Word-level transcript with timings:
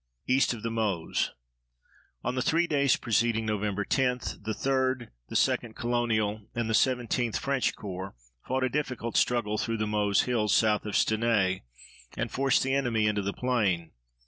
EAST 0.25 0.51
OF 0.55 0.63
THE 0.63 0.71
MEUSE 0.71 1.29
On 2.23 2.33
the 2.33 2.41
three 2.41 2.65
days 2.65 2.97
preceding 2.97 3.45
Nov. 3.45 3.61
10, 3.61 4.17
the 4.41 4.55
3d, 4.55 5.09
the 5.29 5.35
2d 5.35 5.75
Colonial, 5.75 6.41
and 6.55 6.67
the 6.67 6.73
17th 6.73 7.37
French 7.37 7.75
Corps 7.75 8.15
fought 8.47 8.63
a 8.63 8.69
difficult 8.69 9.15
struggle 9.15 9.59
through 9.59 9.77
the 9.77 9.85
Meuse 9.85 10.21
hills 10.23 10.55
south 10.55 10.87
of 10.87 10.95
Stenay 10.97 11.61
and 12.17 12.31
forced 12.31 12.63
the 12.63 12.73
enemy 12.73 13.05
into 13.05 13.21
the 13.21 13.31
plain. 13.31 13.91